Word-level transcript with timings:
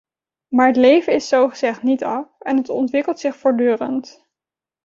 Maar 0.47 0.67
het 0.67 0.75
leven 0.75 1.13
is 1.13 1.27
zogezegd 1.27 1.83
niet 1.83 2.03
af 2.03 2.27
en 2.39 2.57
het 2.57 2.69
ontwikkelt 2.69 3.19
zich 3.19 3.35
voortdurend. 3.35 4.27